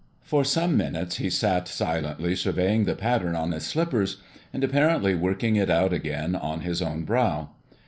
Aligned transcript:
For 0.23 0.43
some 0.43 0.75
minutes 0.75 1.17
he 1.17 1.29
sat 1.29 1.67
silently 1.67 2.35
surveying 2.35 2.85
the 2.85 2.95
pattern 2.95 3.35
on 3.35 3.51
his 3.51 3.67
slippers, 3.67 4.17
and 4.51 4.63
apparently 4.63 5.13
working 5.13 5.57
it 5.57 5.69
out 5.69 5.93
again 5.93 6.35
on 6.35 6.61
his 6.61 6.81
own 6.81 7.03
brow. 7.03 7.51